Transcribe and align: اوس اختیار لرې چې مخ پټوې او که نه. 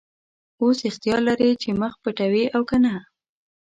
اوس 0.61 0.77
اختیار 0.89 1.21
لرې 1.27 1.49
چې 1.61 1.69
مخ 1.81 1.93
پټوې 2.03 2.45
او 2.55 2.61
که 2.69 2.77
نه. 2.83 2.93